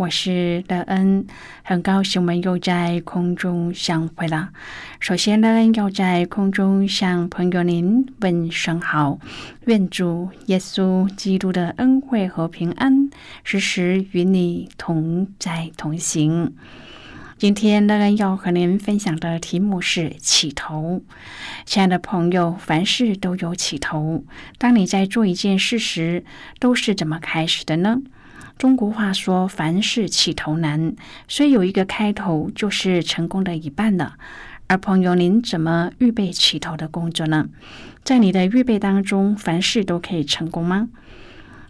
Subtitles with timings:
[0.00, 1.26] 我是乐恩，
[1.62, 4.48] 很高兴我们又在空中相会了。
[4.98, 9.18] 首先，乐恩要在空中向朋友您问声好，
[9.66, 13.10] 愿主耶稣基督的恩惠和平安
[13.44, 16.54] 时时与你同在同行。
[17.36, 21.02] 今天，乐恩要和您分享的题目是起头。
[21.66, 24.24] 亲爱的朋友，凡事都有起头。
[24.56, 26.24] 当你在做一件事时，
[26.58, 27.98] 都是怎么开始的呢？
[28.60, 30.94] 中国话说：“凡事起头难，
[31.26, 34.16] 所以有一个开头就是成功的一半了。”
[34.68, 37.48] 而朋友，您怎么预备起头的工作呢？
[38.04, 40.90] 在你的预备当中，凡事都可以成功吗？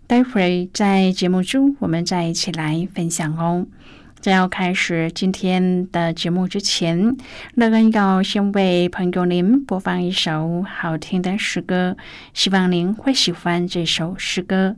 [0.09, 3.69] 待会儿在节目中，我们再一起来分享哦。
[4.19, 7.17] 在要开始今天的节目之前，
[7.55, 11.97] 乐恩要先为朋友您播放一首好听的诗歌，
[12.35, 14.75] 希望您会喜欢这首诗歌。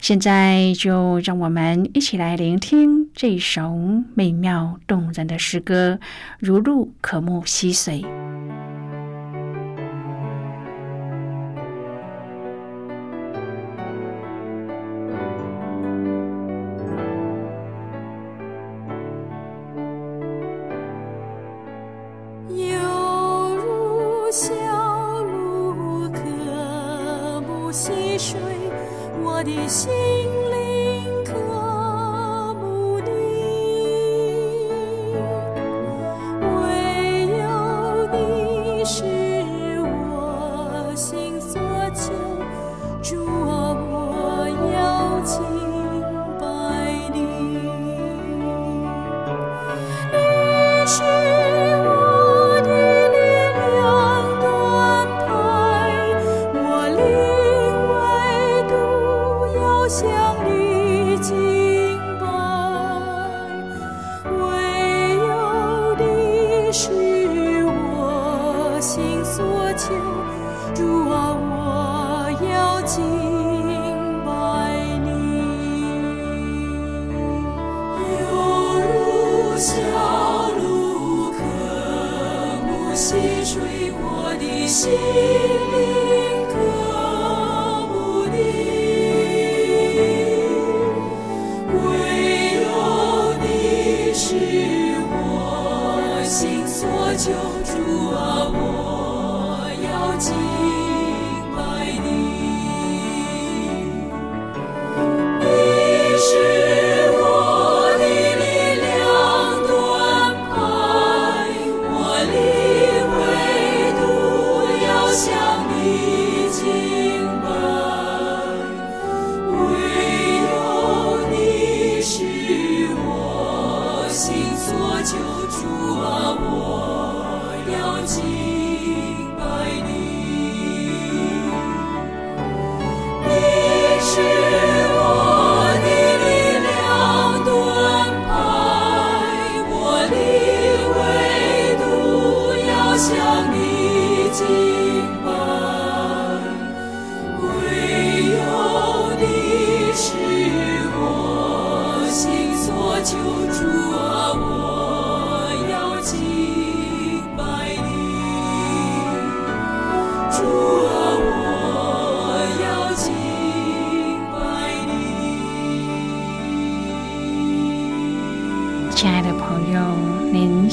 [0.00, 3.76] 现在就让我们一起来聆听这首
[4.14, 5.98] 美妙动人的诗歌，
[6.38, 8.04] 如露可沐溪水。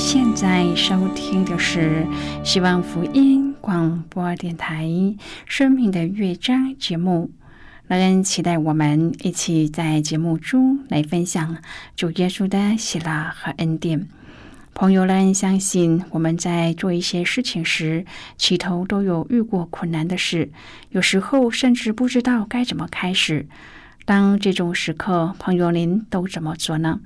[0.06, 2.06] 现在收听的是
[2.44, 4.86] 希望福音广播电台
[5.48, 7.32] 《生命的乐章》节目，
[7.88, 11.58] 乐恩期待我们一起在节目中来分享
[11.96, 14.08] 主耶稣的喜乐和恩典。
[14.76, 18.06] 朋友们相信，我们在做一些事情时，
[18.38, 20.52] 起头都有遇过困难的事，
[20.92, 23.48] 有时候甚至不知道该怎么开始。
[24.06, 27.00] 当这种时刻，朋友您都怎么做呢？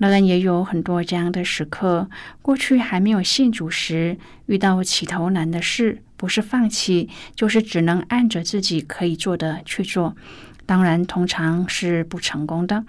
[0.00, 2.08] 乐恩也有很多这样的时刻。
[2.40, 4.16] 过去还没有信主时，
[4.46, 10.16] 遇到起头难的事，不是放弃，就是只能按着自己可以做的去做。
[10.64, 12.86] 当然，通常是不成功的。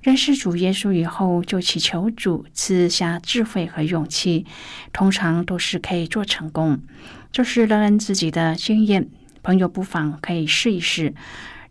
[0.00, 4.46] 认识主耶稣以后，就祈求主赐下智慧和勇气，
[4.94, 6.80] 通常都是可以做成功。
[7.30, 9.08] 这是乐恩自己的经验，
[9.42, 11.12] 朋友不妨可以试一试。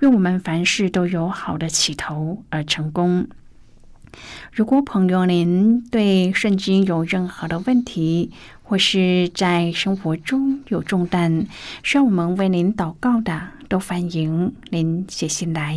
[0.00, 3.28] 愿我们凡事都有好的起头而成功。
[4.50, 8.32] 如果朋友您对圣经有任何的问题，
[8.62, 11.46] 或是在生活中有重担
[11.82, 15.76] 需要我们为您祷告的，都欢迎您写信来。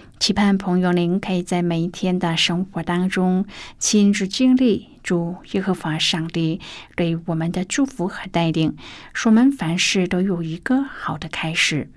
[0.21, 3.47] 期盼朋友您可以在每一天的生活当中
[3.79, 6.61] 亲自经历主耶和华上帝
[6.95, 8.75] 对我们的祝福和带领，
[9.15, 11.89] 使我们凡事都有一个好的开始。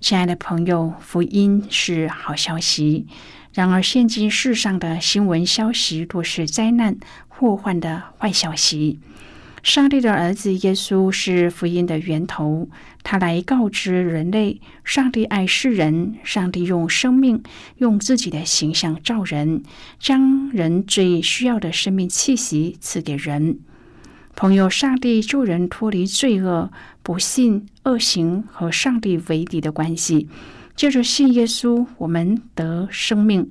[0.00, 3.06] 亲爱的朋友，福音是好消息。
[3.52, 6.98] 然而，现今世上的新闻消息多是灾难、
[7.28, 8.98] 祸患的坏消息。
[9.62, 12.68] 上帝的儿子耶稣是福音的源头，
[13.02, 17.42] 他来告知人类：上帝爱世人，上帝用生命、
[17.78, 19.62] 用自己的形象造人，
[19.98, 23.58] 将人最需要的生命气息赐给人。
[24.34, 26.70] 朋友，上帝救人脱离罪恶、
[27.02, 30.28] 不信、恶行和上帝为敌的关系，
[30.76, 33.50] 借着信耶稣，我们得生命。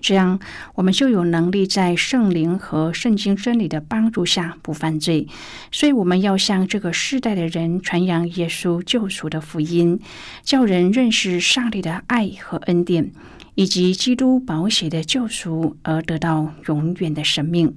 [0.00, 0.38] 这样，
[0.74, 5.26] 我们就有能力在圣灵和圣经真理的帮助下不犯罪。
[5.72, 10.00] 所以，我们要向这个世代的人传扬耶稣救赎的福音，
[10.42, 13.10] 叫人认识上帝的爱和恩典，
[13.54, 17.76] 以及基督宝血的救赎，而得到永远的生命。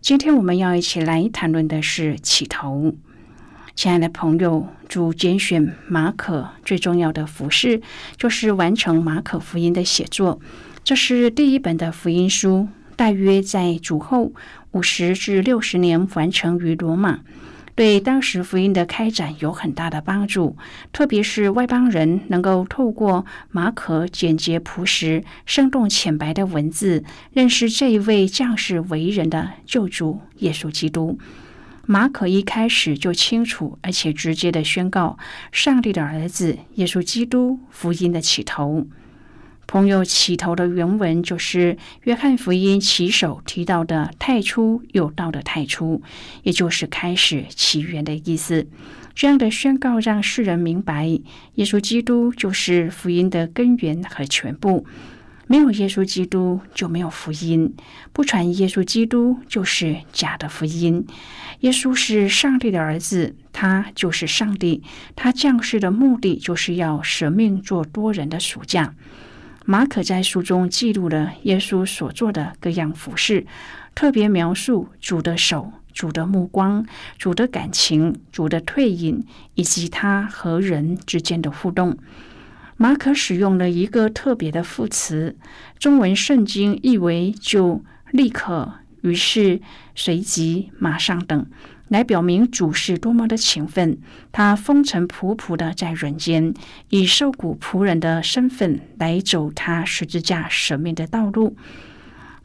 [0.00, 2.94] 今天我们要一起来谈论的是起头。
[3.74, 7.80] 亲爱的朋友，主拣选马可最重要的服饰，
[8.16, 10.40] 就是完成马可福音的写作。
[10.88, 14.32] 这是第一本的福音书，大约在主后
[14.70, 17.20] 五十至六十年完成于罗马，
[17.74, 20.56] 对当时福音的开展有很大的帮助。
[20.90, 27.04] 特别是外邦人能够透过马可简洁朴实、生动浅白的文字，
[27.34, 31.18] 认识这一位将士为人的救主耶稣基督。
[31.84, 35.18] 马可一开始就清楚而且直接的宣告
[35.52, 38.86] 上帝的儿子耶稣基督福音的起头。
[39.68, 41.74] 朋友起头的原文就是
[42.04, 46.00] 《约翰福音》起手提到的“太初有道”的“太初”，
[46.42, 48.66] 也就是开始起源的意思。
[49.14, 51.06] 这样的宣告让世人明白，
[51.56, 54.86] 耶稣基督就是福音的根源和全部。
[55.46, 57.74] 没有耶稣基督，就没有福音；
[58.14, 61.06] 不传耶稣基督，就是假的福音。
[61.60, 64.82] 耶稣是上帝的儿子，他就是上帝。
[65.14, 68.94] 他降世的目的，就是要舍命做多人的赎价。
[69.70, 73.46] 马可在书中记录了耶稣所做的各样服饰，
[73.94, 76.86] 特别描述主的手、主的目光、
[77.18, 79.22] 主的感情、主的退隐，
[79.56, 81.98] 以及他和人之间的互动。
[82.78, 85.36] 马可使用了一个特别的副词，
[85.78, 88.72] 中文圣经译为“就”“立刻
[89.04, 89.60] ”“于是
[89.94, 91.46] ”“随即”“马上”等。
[91.88, 93.98] 来表明主是多么的勤奋，
[94.30, 96.54] 他风尘仆仆的在人间，
[96.90, 101.56] 以受苦仆人的身份来走他十字架舍命的道路。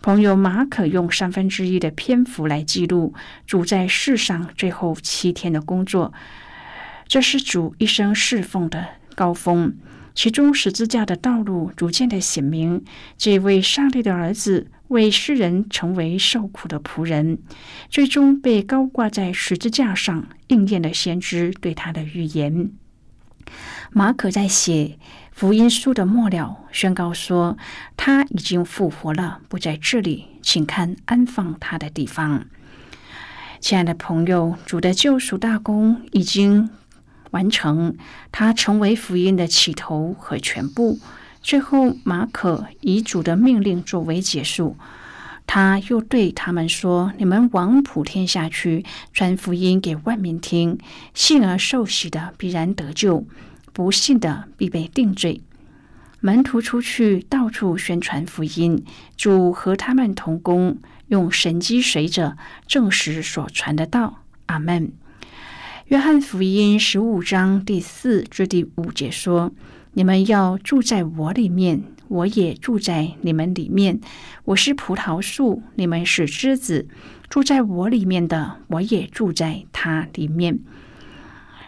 [0.02, 3.14] 朋友马可用三分之一的篇幅来记录
[3.46, 6.14] 主在世上最后七天的工作，
[7.08, 8.86] 这是主一生侍奉的
[9.16, 9.74] 高峰。
[10.16, 12.84] 其中十字架的道路逐渐的显明，
[13.18, 17.40] 这位上帝的儿子为世人成为受苦的仆人，
[17.90, 22.72] 最终被高挂在十字架上，应验了先知对他的预言。
[23.92, 24.98] 马可在写
[25.32, 27.58] 福音书的末了宣告说，
[27.98, 32.46] 他已经复活了，不在这里，请看安放他的地方。
[33.60, 36.70] 亲爱的朋友，主的救赎大功已经
[37.32, 37.98] 完成，
[38.32, 41.00] 他成为福音的起头和全部。
[41.44, 44.78] 最后，马可以主的命令作为结束，
[45.46, 50.80] 他又对他们说：“你们往普天下去，传福音给万民听。
[51.14, 53.28] 信而受洗的必然得救。”
[53.74, 55.42] 不信的必被定罪。
[56.22, 58.86] 门徒出去到处宣传福音，
[59.18, 64.24] 主和他们同工，用神机随着证实所传的道。
[64.46, 64.94] 阿门。
[65.88, 69.52] 约翰福音十五章第四至第五节说
[69.96, 74.00] ：“你们要住在我里面，我也住在你们里面。
[74.46, 76.88] 我是葡萄树，你们是枝子。
[77.30, 80.60] 住在我里面的，我也住在他里面。”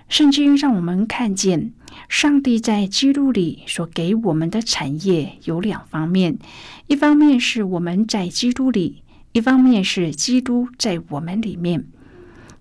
[0.10, 1.72] 圣经让我们看见。
[2.10, 6.38] 上帝在基督里所给我们的产业有两方面：
[6.88, 9.04] 一方面是我们在基督里，
[9.34, 11.86] 一方面是基督在我们里面。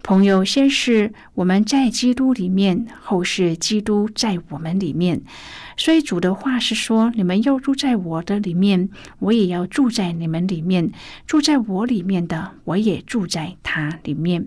[0.07, 5.23] 朋友，先是我们在基督里面，后是基督在我们里面。
[5.79, 10.93] 所以主的话是说：你们要住在我的里面，我也要住在你们里面。
[11.27, 14.47] 住在我里面的，我也住在他里面。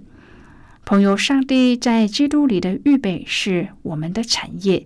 [0.85, 4.85] 朋友，上帝在基督里的预备是我们的产业。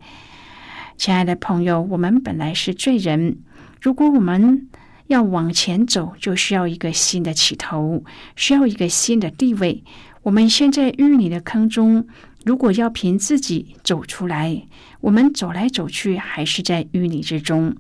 [0.96, 3.40] 亲爱的朋友，我们本来是罪人，
[3.82, 4.70] 如果我们
[5.08, 8.06] 要往前走，就需要一个新的起头，
[8.38, 9.84] 需要一个新的地位。
[10.24, 12.08] 我们现在淤泥的坑中，
[12.46, 14.68] 如果要凭自己走出来，
[15.00, 17.76] 我们走来走去还是在淤泥之中。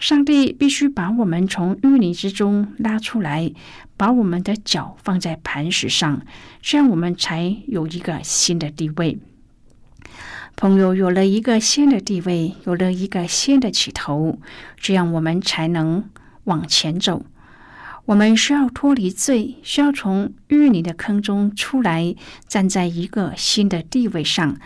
[0.00, 3.52] 上帝必须把我们从淤泥之中拉出来，
[3.96, 6.22] 把我们的脚放在磐石上，
[6.60, 9.18] 这样我们才有一个新的地位。
[10.56, 14.38] 朋友有了一个新的地位，有了一个新的起头，
[14.76, 16.04] 这样我们才能
[16.44, 17.24] 往前走。
[18.04, 22.14] 我们需要脱离罪，需要从淤泥的坑中出来，
[22.48, 24.58] 站在一个新的地位上。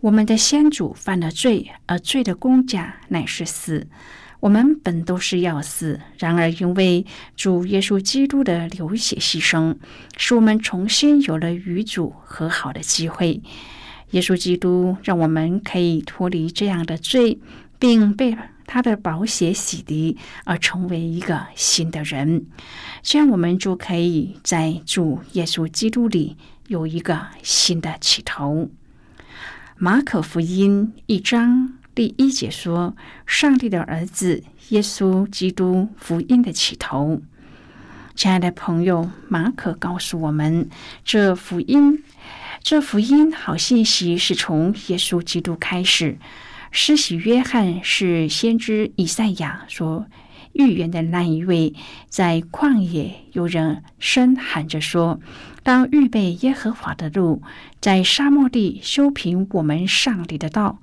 [0.00, 3.86] 我们的先祖犯了罪，而罪的公价乃是死。
[4.40, 7.06] 我们本都是要死，然而因为
[7.36, 9.76] 主耶稣基督的流血牺牲，
[10.16, 13.40] 使我们重新有了与主和好的机会。
[14.10, 17.38] 耶稣基督让我们可以脱离这样的罪，
[17.78, 18.36] 并被
[18.72, 22.46] 他的宝血洗涤，而成为一个新的人。
[23.02, 26.38] 这样，我们就可以在主耶稣基督里
[26.68, 28.70] 有一个新的起头。
[29.76, 31.74] 马可福音一章。
[31.94, 32.96] 第一节说
[33.28, 37.20] ：“上帝的儿子耶稣基督福音的起头。”
[38.16, 40.70] 亲爱的朋友，马可告诉我们，
[41.04, 42.02] 这福音，
[42.62, 46.16] 这福音好信息是从耶稣基督开始。
[46.74, 50.06] 施洗约翰是先知以赛亚所
[50.54, 51.74] 预言的那一位，
[52.08, 55.20] 在旷野有人声喊着说
[55.62, 57.42] ：“当预备耶和华的路，
[57.78, 60.80] 在沙漠地修平我们上帝的道。”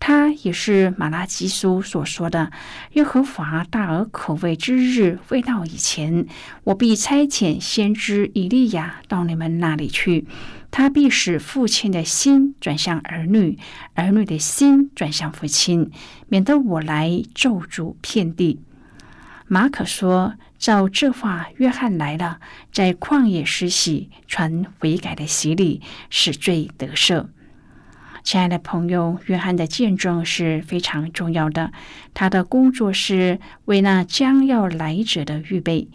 [0.00, 2.52] 他也是马拉基书所说的
[2.94, 6.26] ：“耶和华大而可畏之日未到以前，
[6.62, 10.26] 我必差遣先知以利亚到你们那里去。
[10.70, 13.58] 他必使父亲的心转向儿女，
[13.94, 15.90] 儿女的心转向父亲，
[16.28, 18.60] 免得我来咒诅遍地。”
[19.50, 22.38] 马可说：“照这话，约翰来了，
[22.70, 27.28] 在旷野施洗，传悔改的洗礼，使罪得赦。”
[28.22, 31.72] 亲爱的朋友，约翰的见证是非常重要的。
[32.12, 35.88] 他的工作是为那将要来者的预备。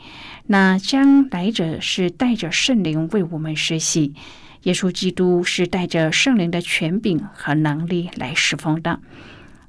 [0.48, 4.16] 那将来者是带着圣灵为我们实习。
[4.64, 9.00] 耶稣基督是带着圣灵的权柄和能力来侍奉的。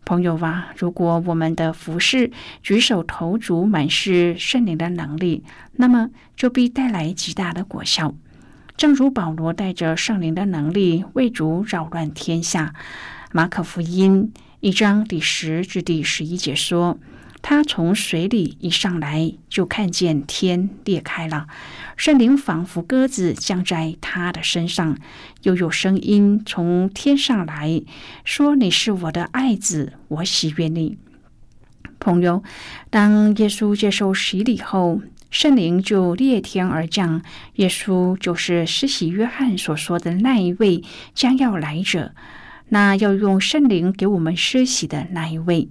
[0.04, 2.30] 朋友啊，如果我们的服饰
[2.62, 8.14] 举手投足满是圣灵的能力，那么就必带来极大的果效。
[8.76, 12.74] 正如保罗带着圣灵的能力为主扰乱天下，
[13.32, 16.98] 马可福音一章第十至第十一节说
[17.46, 21.46] ：“他从水里一上来，就看见天裂开了，
[21.94, 24.96] 圣灵仿佛鸽子降在他的身上，
[25.42, 27.82] 又有声音从天上来
[28.24, 30.96] 说：‘你是我的爱子，我喜悦你。’
[32.00, 32.42] 朋友，
[32.88, 37.20] 当耶稣接受洗礼后。”圣灵就裂天而降，
[37.56, 40.82] 耶稣就是施洗约翰所说的那一位
[41.12, 42.14] 将要来者，
[42.68, 45.68] 那要用圣灵给我们施洗的那一位。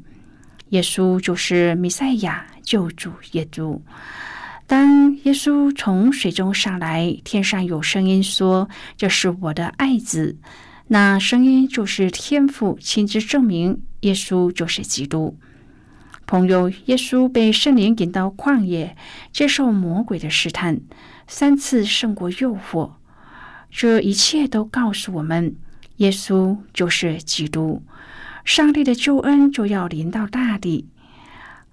[0.74, 3.80] 耶稣就是弥赛亚救主耶稣。
[4.66, 10.36] 当耶稣从水中上来，天上有声音说：“这是我的爱子。”
[10.90, 15.38] 那声音就是天父亲自证明耶稣就是基督。
[16.26, 18.98] 朋友，耶稣被圣灵引到旷野，
[19.32, 20.82] 接受魔鬼的试探，
[21.28, 22.94] 三次胜过诱惑。
[23.70, 25.56] 这一切都告诉我们，
[25.98, 27.84] 耶稣就是基督，
[28.46, 30.88] 上帝的救恩就要临到大地。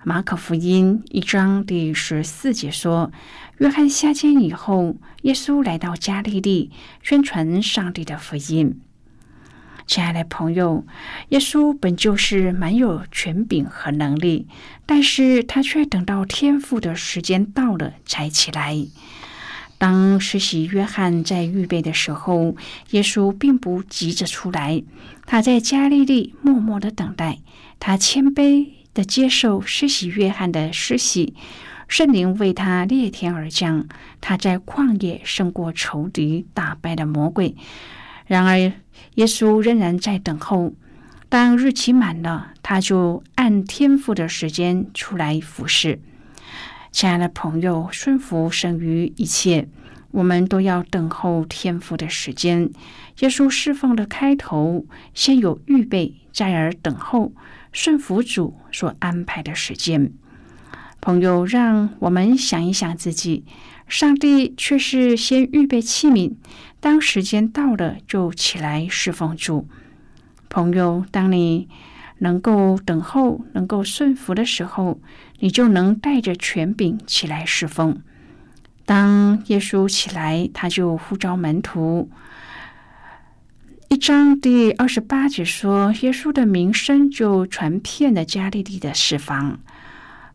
[0.04, 3.12] 马可福音一章第十四节说
[3.58, 6.70] ：“约翰下监以后，耶稣来到加利利，
[7.02, 8.80] 宣传上帝的福音。”
[9.86, 10.86] 亲爱的朋友，
[11.30, 14.46] 耶稣本就是蛮有权柄和能力，
[14.86, 18.86] 但是他却等到天父的时间到了才起来。
[19.80, 22.54] 当实习约翰在预备的时候，
[22.90, 24.82] 耶稣并不急着出来，
[25.26, 27.38] 他在加利利默默的等待，
[27.80, 28.68] 他谦卑。
[28.92, 31.34] 的接受施洗约翰的施洗，
[31.86, 33.86] 圣灵为他裂天而降，
[34.20, 37.54] 他在旷野胜过仇敌，打败了魔鬼。
[38.26, 38.58] 然而，
[39.14, 40.72] 耶稣仍然在等候。
[41.28, 46.00] 当日期满了，他就按天父的时间出来服侍。
[46.92, 49.68] 亲爱的朋友，顺服胜于一切，
[50.10, 52.70] 我们都要等候天父的时间。
[53.20, 57.32] 耶稣释放的开头，先有预备，再而等候。
[57.72, 60.12] 顺服主所安排的时间，
[61.00, 63.44] 朋友，让我们想一想自己，
[63.86, 66.34] 上帝却是先预备器皿，
[66.80, 69.68] 当时间到了就起来侍奉主。
[70.48, 71.68] 朋友，当你
[72.18, 75.00] 能够等候、能够顺服的时候，
[75.40, 78.00] 你就能带着权柄起来侍奉。
[78.86, 82.10] 当耶稣起来，他就呼召门徒。
[83.88, 89.58] 一章第二十八节说，耶稣的名声就传遍了加利利的四方。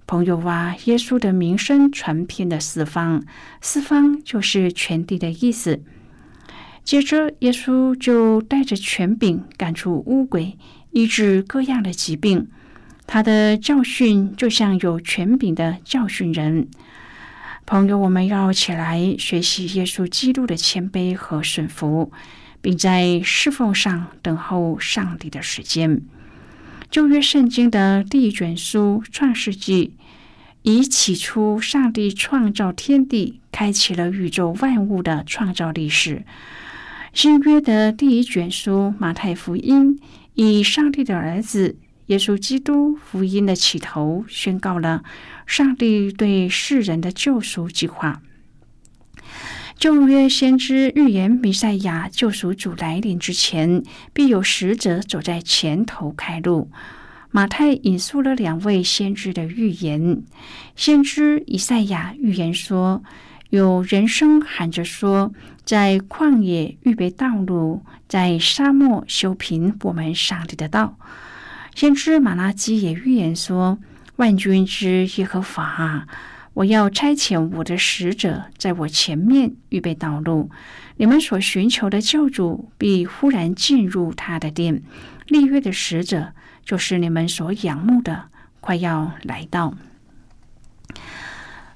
[0.08, 3.24] 朋友啊，耶稣的名声传遍了四方，
[3.62, 5.82] 四方就是全地的意思。
[6.84, 10.58] 接着，耶稣就带着权柄赶出污鬼，
[10.92, 12.48] 医治各样的疾病。
[13.08, 16.68] 他的教训就像有权柄的教训人。
[17.66, 22.12] 朋友，我们要起来学习耶稣基督的谦卑和顺服。
[22.66, 26.02] 并在侍奉上等候上帝的时间。
[26.90, 29.94] 旧约圣经的第一卷书《创世纪》，
[30.64, 36.26] 以起初上帝创造天地，开启了宇宙万物的创造历史。
[37.14, 39.96] 新约的第一卷书《马太福音》，
[40.34, 41.76] 以上帝的儿子
[42.08, 45.04] 耶稣基督福音的起头，宣告了
[45.46, 48.22] 上帝对世人的救赎计划。
[49.78, 56.70] 旧约先知预言弥赛亚救赎主来临之前，必有使者走在前头开路。
[57.32, 60.24] 马太引述了两位先知的预言。
[60.76, 63.04] 先知以赛亚预言说
[63.50, 65.34] ：“有人声喊着说，
[65.66, 70.98] 在旷野预备道路，在沙漠修平我们上帝的道。”
[71.76, 73.78] 先知马拉基也预言说
[74.16, 76.08] ：“万军之耶和华。”
[76.56, 80.50] 我要差遣我的使者在我前面预备道路，
[80.96, 84.82] 你们所寻求的救主必忽然进入他的殿。
[85.28, 86.32] 立约的使者
[86.64, 88.30] 就是你们所仰慕的，
[88.62, 89.74] 快要来到。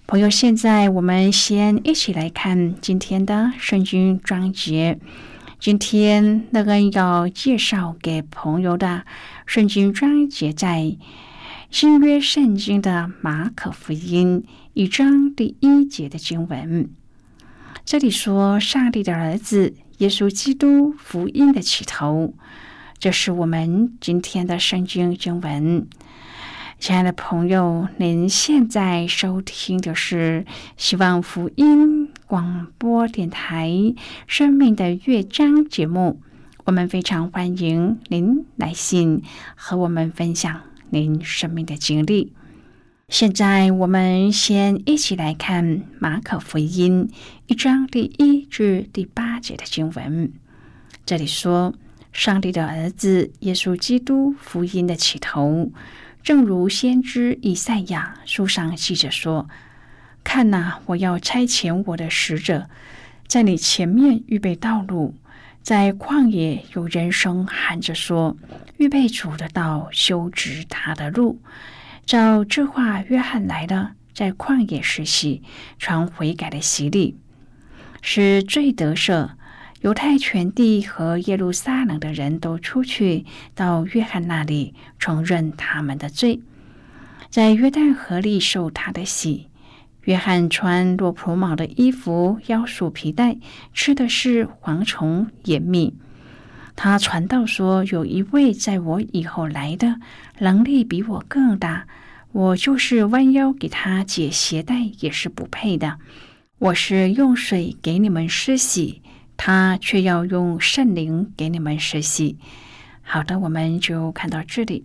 [0.07, 4.97] 朋友，现在我们先一起来看今天的圣经章节。
[5.59, 9.03] 今天那个要介绍给朋友的
[9.45, 10.95] 圣经章节在。
[11.69, 14.43] 新约圣经的马可福音
[14.73, 16.89] 一章第一节的经文，
[17.85, 22.33] 这里说：“上帝的儿子耶稣基督福音的起头。”
[22.97, 25.87] 这是我们今天的圣经经文。
[26.79, 30.45] 亲爱的朋友，您现在收听的是
[30.77, 33.67] 希望福音广播电台
[34.27, 36.21] 《生命的乐章》节目。
[36.63, 39.23] 我们非常欢迎您来信
[39.55, 40.61] 和我们分享。
[40.89, 42.31] 您生命的经历。
[43.09, 47.09] 现在，我们先一起来看马可福音
[47.47, 50.31] 一章第一至第八节的经文。
[51.05, 51.73] 这里说
[52.13, 55.71] ：“上帝的儿子耶稣基督福音的起头，
[56.23, 59.49] 正如先知以赛亚书上记着说
[60.23, 62.69] ：‘看哪，我要差遣我的使者，
[63.27, 65.15] 在你前面预备道路。’”
[65.61, 68.37] 在旷野，有人声喊着说
[68.79, 71.41] ：“预备主的道，修直他的路。”
[72.07, 75.43] 照这话，约翰来了，在旷野实习，
[75.77, 77.17] 传悔改的洗礼，
[78.01, 79.31] 是最得赦。
[79.81, 86.41] 犹太全地和耶路撒冷的人都出去到约翰那里，承认他们的罪，
[87.29, 89.47] 在约旦河里受他的洗。
[90.03, 93.37] 约翰穿洛普毛的衣服，腰束皮带，
[93.73, 95.95] 吃的是蝗虫野蜜。
[96.75, 99.97] 他传道说：“有一位在我以后来的，
[100.39, 101.85] 能力比我更大，
[102.31, 105.99] 我就是弯腰给他解鞋带也是不配的。
[106.57, 109.01] 我是用水给你们施洗，
[109.41, 112.37] 他却要用圣灵给你们施洗。
[113.01, 114.83] 好的，我们就看到这里。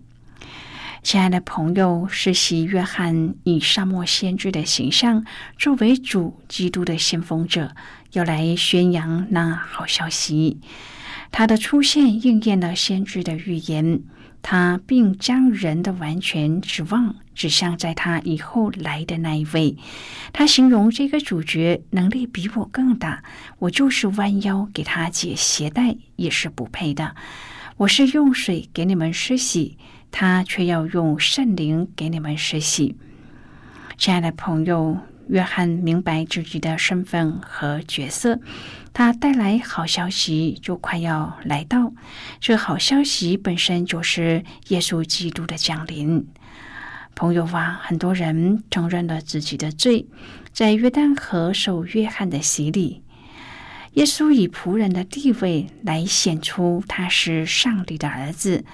[1.02, 5.26] 亲爱的朋友，施洗约翰以沙漠先知的形象
[5.58, 7.74] 作为主基督的先锋者，
[8.12, 10.60] 要来宣扬那好消息。
[11.32, 14.04] 他的出现应验了先知的预言。
[14.40, 19.76] 他并将人的完全指望指向在他以后来的那一位。
[20.32, 23.22] 他形容这个主角能力比我更大，
[23.58, 27.14] 我就是弯腰给他解鞋带也是不配的。
[27.76, 29.76] 我是用水给你们施洗，
[30.10, 32.96] 他却要用圣灵给你们施洗。
[33.98, 34.98] 亲爱的朋友。
[35.28, 38.38] 约翰明白自己的身份和角色，
[38.92, 41.94] 他带来好消息就快要来到。
[42.40, 46.28] 这好消息本身就是耶稣基督的降临。
[47.14, 50.06] 朋友啊，很多人承认了自己的罪，
[50.52, 53.02] 在约旦河受约翰的洗礼。
[53.92, 58.64] 耶稣以仆人的地位来显出他是上帝的儿子，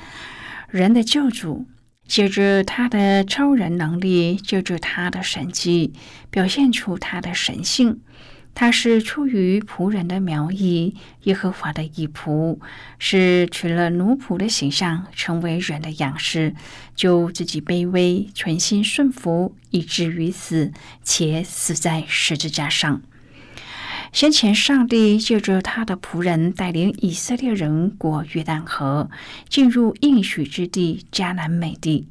[0.70, 1.66] 人的救主。
[2.07, 5.92] 借着他的超人能力，借着他的神迹，
[6.29, 8.00] 表现出他的神性。
[8.55, 12.59] 他是出于仆人的苗裔，耶和华的义仆，
[12.99, 16.55] 是取了奴仆的形象，成为人的样式，
[16.95, 23.01] 就自己卑微，存心顺服，以至于死，且死在十字架上。
[24.13, 29.09] 先前，上帝借着他的仆人带领以色列人过约旦河，
[29.49, 32.09] 进入应许之地迦南美地。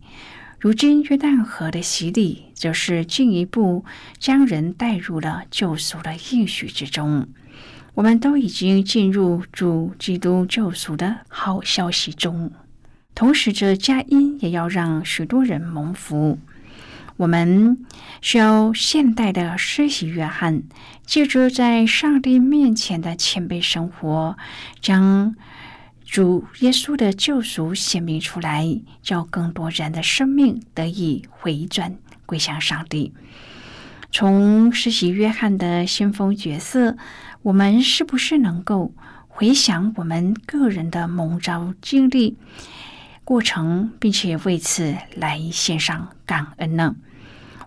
[0.62, 3.86] 如今，约旦河的洗礼，则是进一步
[4.18, 7.30] 将人带入了救赎的应许之中。
[7.94, 12.52] 我们都已经进入主基督救赎的好消息中，
[13.16, 16.38] 同时，这佳音也要让许多人蒙福。
[17.16, 17.86] 我们
[18.22, 20.64] 需要现代的施洗约翰，
[21.06, 24.38] 借助在上帝面前的谦卑生活，
[24.82, 25.36] 将
[26.10, 33.14] 主耶稣的救赎显明出来，叫更多人的生命得以回转归向上帝。
[34.12, 36.98] 从施洗约翰的先锋角色，
[37.44, 38.92] 我们是不是能够
[39.28, 42.36] 回想我们个人的蒙召经历
[43.24, 46.96] 过程，并且为此来献上感恩呢？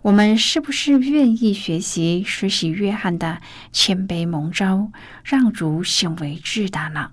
[0.02, 4.90] 我们是不是愿意学习实习约翰的谦卑蒙召，
[5.22, 7.12] 让主行为至大呢？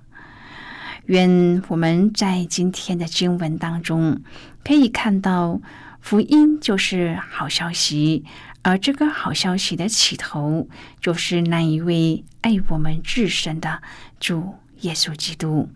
[1.10, 4.22] 愿我们在今天的经文当中
[4.64, 5.60] 可以看到，
[6.00, 8.24] 福音就是好消息，
[8.62, 10.68] 而这个好消息的起头，
[11.02, 13.82] 就是那一位爱我们至深的
[14.20, 15.72] 主耶稣基督。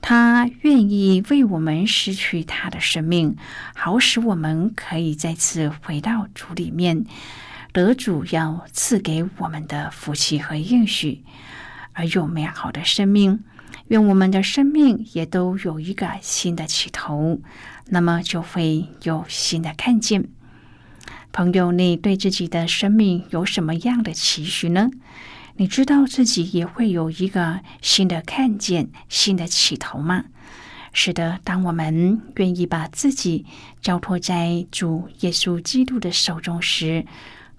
[0.00, 3.36] 他愿意为我们失去他的生命，
[3.76, 7.04] 好使我们可以再次回到主里面，
[7.72, 11.22] 得主要赐给我们的福气和应许，
[11.92, 13.44] 而有美好的生命。
[13.88, 17.40] 愿我们的生命也都有一个新的起头，
[17.86, 20.28] 那么就会有新的看见。
[21.32, 24.90] 朋友，你对自己的生命有什么样的期许呢？
[25.56, 30.26] 你知道自己也会有一个新的看见、新的起头吗？
[30.92, 33.44] 是的，当我们愿意把自己
[33.80, 37.06] 交托在主耶稣基督的手中时，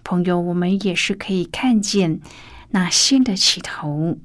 [0.04, 2.20] 朋友，我们也是可以看见
[2.70, 4.18] 那新的起头，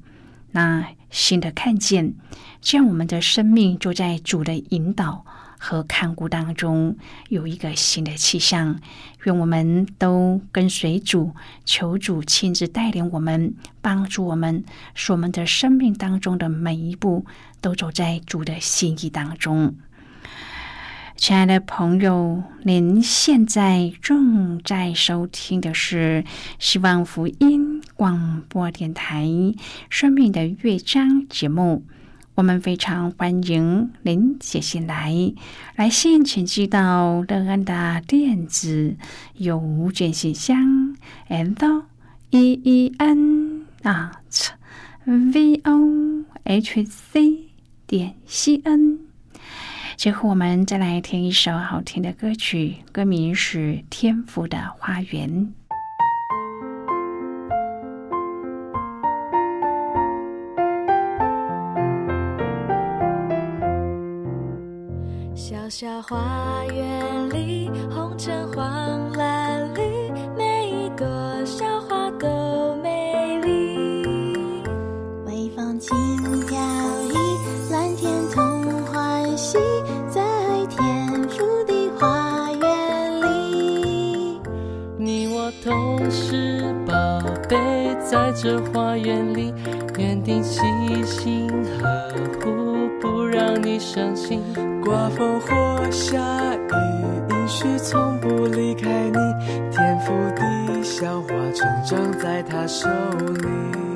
[0.51, 2.13] 那新的看见，
[2.59, 5.25] 这样我们的生命就在主的引导。
[5.57, 6.95] 和看顾当中
[7.29, 8.79] 有一个新的气象，
[9.23, 11.31] 愿我们都跟随主，
[11.63, 17.25] 求主亲自带领我们，帮助我们，使我们的生命当中的每一步
[17.61, 19.73] 都走在主的心意当中。
[21.17, 26.25] 亲爱的朋友，您现在正在收听的是
[26.59, 29.23] 希望福音广播电台
[29.89, 31.85] 《生命的乐章》节目。
[32.35, 35.33] 我们非常欢迎您写信来，
[35.77, 38.97] 来信请寄到乐安的电子
[39.35, 40.97] 邮件信箱
[41.29, 41.83] ，and
[42.31, 44.49] e e n，at
[45.05, 47.45] v o h c
[47.87, 49.04] 点 c n。
[49.97, 55.29] 最后，我们再来听一首好听的歌曲，歌名是《天赋的花园》。
[65.33, 66.54] 小小花
[88.45, 89.51] 这花园里，
[89.97, 90.61] 园丁细
[91.03, 94.39] 心呵护，不让你伤心。
[94.83, 96.19] 刮风或下
[96.53, 99.17] 雨，应许从不离开你。
[99.71, 103.94] 天赋地小花，成长在他手里。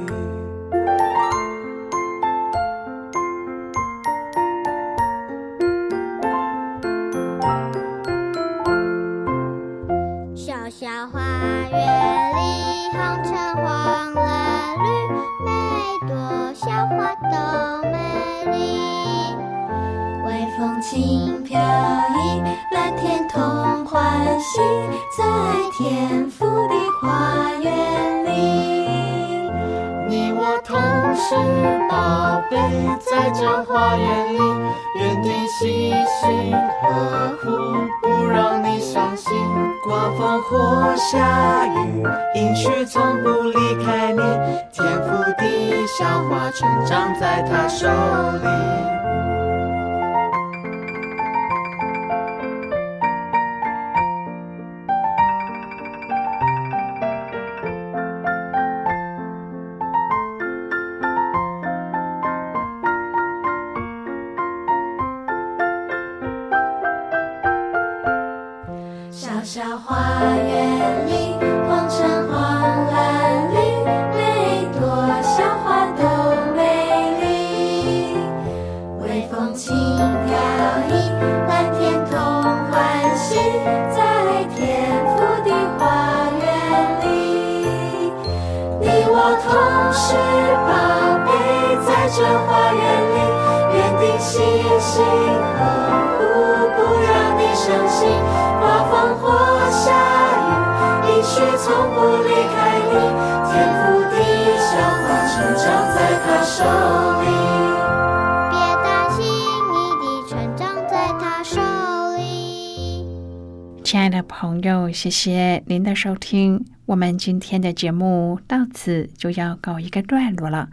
[114.29, 116.63] 朋友，谢谢您的收听。
[116.85, 120.69] 我们今天的节目到此就要告一个段落了，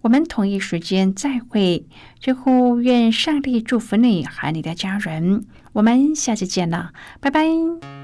[0.00, 1.84] 我们同一时间再会。
[2.20, 5.44] 最后，愿上帝祝福你和你的家人。
[5.72, 7.99] 我们下期见了，拜拜。